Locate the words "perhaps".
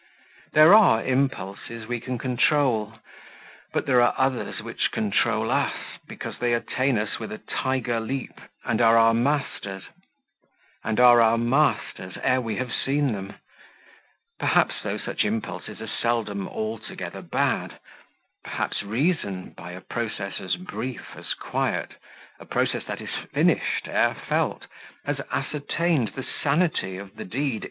14.39-14.81, 18.43-18.81